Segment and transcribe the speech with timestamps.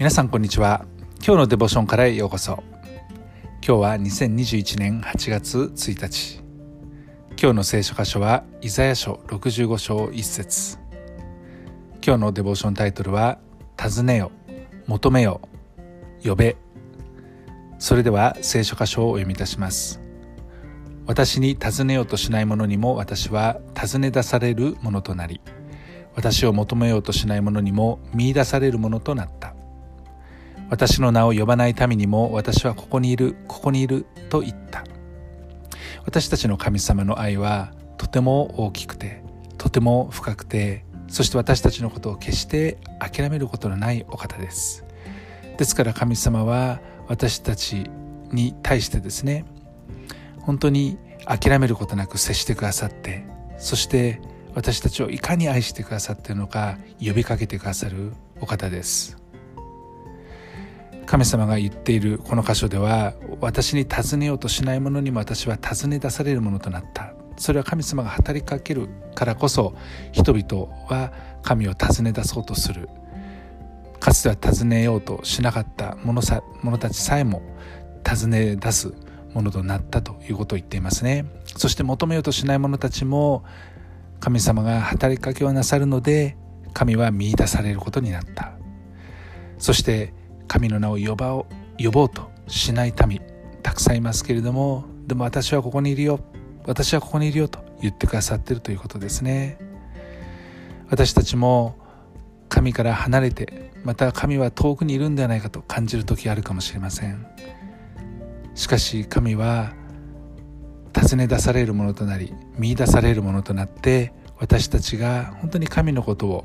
[0.00, 0.86] 皆さんこんにちは。
[1.16, 2.64] 今日のデボーションからようこそ。
[3.62, 6.40] 今日は2021年8月1日。
[7.38, 10.78] 今日の聖書箇所はイザヤ書65章1節。
[12.02, 13.40] 今日のデボーションタイトルは
[13.76, 14.32] 尋ねよ
[14.86, 15.42] 求めよ
[16.24, 16.56] 呼べ。
[17.78, 20.00] それでは聖書箇所をお読みいたします。
[21.06, 25.42] 私に尋ねようとしない者にも私は尋ね出されるものとなり
[26.14, 29.59] 私を求めようとしない者にも見出されるものとなった。
[30.70, 34.84] 私の名を呼ばない民にも私はここにいるここにいると言った。
[36.06, 39.22] 私たちの神様の愛はとても大きくて
[39.58, 44.84] とても深くてそして私たちのことを決して諦めることのないお方です。
[45.58, 47.90] ですから神様は私たち
[48.32, 49.44] に対してですね
[50.38, 53.26] 本当に諦めることなく接してくださって
[53.58, 54.20] そして
[54.54, 59.19] 私たちをいかに愛してくださっているのか呼びかけてくださるお方です。
[61.10, 67.14] 神様が言っているこの箇所では私に尋ねようとしない者にも私は尋ね出されるものとなった。
[67.36, 69.74] それは神様が働きかけるからこそ
[70.12, 72.88] 人々は神を尋ね出そうとする。
[73.98, 77.42] かつては尋ねようとしなかった者さ者たちさえも
[78.04, 78.94] 尋ね出す
[79.34, 81.24] ものとなったということを言っていますね。
[81.44, 83.42] そして求めようとしない者たちも
[84.20, 86.36] 神様が働きかけをなさるので
[86.72, 88.52] 神は見出されることになった。
[89.58, 90.14] そして
[90.50, 91.44] 神の名を呼ば
[91.78, 93.20] 呼ぼうとしない民
[93.62, 96.18] たくさんいますけれどもでも私はここにいるよ。
[96.66, 99.58] 私はここにいるよと言ってくださっているということですね。
[100.88, 101.76] 私たちも
[102.48, 107.24] 神から離れてまた神は遠くにいるんではないかと感じる時あるかもしれません。
[108.56, 109.72] しかし神は
[110.92, 116.44] 尋ね出されるものとなり見出されるものとなって私たちが本当に神のことを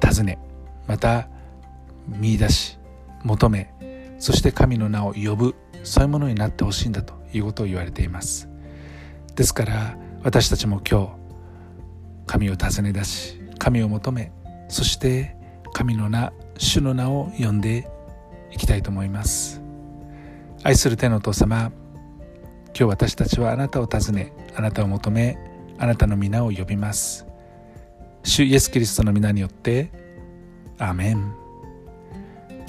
[0.00, 0.38] 尋ね
[0.86, 1.28] また
[2.08, 2.78] 見出し
[3.24, 3.74] 求め
[4.18, 8.48] そして神の名を呼ぶそういうものになってほしいんだということを言われています。
[9.34, 11.12] ですから私たちも今日
[12.26, 14.32] 神を尋ね出し神を求め
[14.68, 15.36] そして
[15.72, 17.90] 神の名主の名を呼んで
[18.52, 19.60] いきたいと思います。
[20.62, 21.72] 愛する天のお父様
[22.68, 25.36] 今日私たちはあなたを訪ねあなたを求め
[25.78, 27.26] あなたの皆を呼びます。
[28.22, 29.90] 主イエス・キリストの皆によって
[30.78, 31.43] アメン。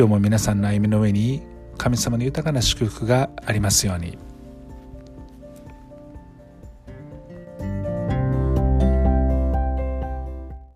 [0.00, 1.42] 今日も皆さんの歩みの上に
[1.76, 4.29] 神様の豊かな祝福がありますように。